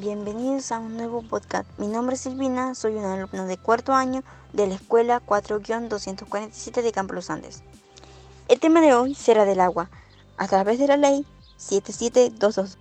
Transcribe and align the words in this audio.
bienvenidos 0.00 0.70
a 0.70 0.78
un 0.78 0.96
nuevo 0.96 1.22
podcast. 1.22 1.68
Mi 1.76 1.88
nombre 1.88 2.14
es 2.14 2.20
Silvina, 2.20 2.76
soy 2.76 2.94
una 2.94 3.14
alumna 3.14 3.46
de 3.46 3.56
cuarto 3.56 3.94
año 3.94 4.22
de 4.52 4.68
la 4.68 4.74
escuela 4.74 5.20
4-247 5.26 6.82
de 6.82 6.92
Campo 6.92 7.14
Los 7.14 7.30
Andes. 7.30 7.64
El 8.46 8.60
tema 8.60 8.80
de 8.80 8.94
hoy 8.94 9.16
será 9.16 9.44
del 9.44 9.58
agua, 9.58 9.90
a 10.36 10.46
través 10.46 10.78
de 10.78 10.86
la 10.86 10.96
ley 10.96 11.26
7722. 11.56 12.78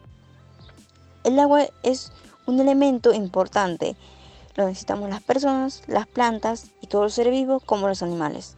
El 1.23 1.39
agua 1.39 1.65
es 1.81 2.11
un 2.45 2.59
elemento 2.59 3.11
importante, 3.11 3.95
lo 4.55 4.67
necesitamos 4.67 5.09
las 5.09 5.23
personas, 5.23 5.81
las 5.87 6.05
plantas 6.05 6.67
y 6.81 6.87
todos 6.87 7.05
los 7.05 7.13
seres 7.13 7.33
vivos 7.33 7.63
como 7.63 7.87
los 7.87 8.03
animales. 8.03 8.55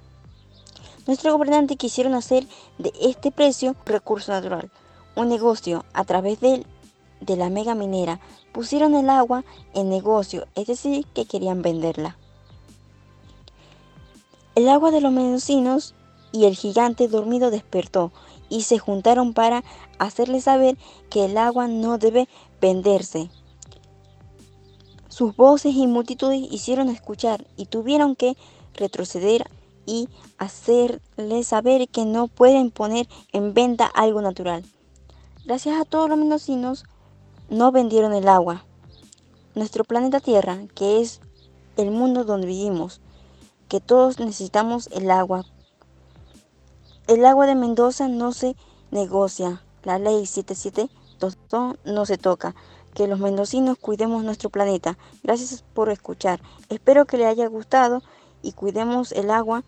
Nuestros 1.08 1.32
gobernantes 1.32 1.78
quisieron 1.78 2.14
hacer 2.14 2.46
de 2.78 2.92
este 3.00 3.32
precio 3.32 3.78
recurso 3.86 4.34
natural, 4.34 4.70
un 5.16 5.30
negocio 5.30 5.86
a 5.94 6.04
través 6.04 6.42
del 6.42 6.66
de 7.22 7.36
la 7.36 7.50
mega 7.50 7.76
minera 7.76 8.20
pusieron 8.52 8.96
el 8.96 9.10
agua 9.10 9.44
en 9.74 9.90
negocio, 9.90 10.48
es 10.56 10.68
decir, 10.68 11.06
que 11.14 11.26
querían 11.26 11.62
venderla. 11.62 12.18
El 14.56 14.68
agua 14.70 14.92
de 14.92 15.02
los 15.02 15.12
mendocinos 15.12 15.96
y 16.32 16.46
el 16.46 16.56
gigante 16.56 17.08
dormido 17.08 17.52
despertó 17.52 18.12
y 18.50 18.64
se 18.64 18.80
juntaron 18.80 19.34
para 19.34 19.64
hacerle 20.00 20.42
saber 20.42 20.78
que 21.10 21.26
el 21.26 21.38
agua 21.38 21.68
no 21.68 21.98
debe 21.98 22.28
venderse. 22.60 23.30
Sus 25.08 25.36
voces 25.36 25.76
y 25.76 25.88
multitudes 25.88 26.48
hicieron 26.52 26.90
escuchar 26.90 27.46
y 27.58 27.66
tuvieron 27.66 28.16
que 28.16 28.38
retroceder 28.74 29.50
y 29.86 30.08
hacerle 30.38 31.44
saber 31.44 31.88
que 31.90 32.06
no 32.06 32.28
pueden 32.28 32.72
poner 32.72 33.08
en 33.34 33.54
venta 33.54 33.86
algo 33.86 34.22
natural. 34.22 34.64
Gracias 35.46 35.80
a 35.80 35.86
todos 35.86 36.10
los 36.10 36.18
mendocinos 36.18 36.86
no 37.50 37.72
vendieron 37.72 38.14
el 38.14 38.28
agua. 38.28 38.66
Nuestro 39.56 39.84
planeta 39.84 40.20
Tierra, 40.20 40.60
que 40.76 41.02
es 41.02 41.22
el 41.78 41.92
mundo 41.92 42.24
donde 42.24 42.48
vivimos, 42.48 43.02
que 43.68 43.82
todos 43.82 44.20
necesitamos 44.20 44.90
el 44.92 45.10
agua. 45.12 45.46
El 47.08 47.26
agua 47.26 47.48
de 47.48 47.56
Mendoza 47.56 48.08
no 48.08 48.32
se 48.32 48.56
negocia. 48.92 49.64
La 49.84 49.98
ley 49.98 50.26
7722 50.26 51.78
no 51.86 52.06
se 52.06 52.18
toca. 52.18 52.56
Que 52.94 53.08
los 53.08 53.20
mendocinos 53.20 53.78
cuidemos 53.78 54.24
nuestro 54.24 54.50
planeta. 54.50 54.98
Gracias 55.24 55.64
por 55.74 55.90
escuchar. 55.90 56.42
Espero 56.70 57.06
que 57.06 57.18
les 57.18 57.28
haya 57.28 57.48
gustado 57.48 58.02
y 58.42 58.54
cuidemos 58.54 59.12
el 59.12 59.32
agua 59.32 59.64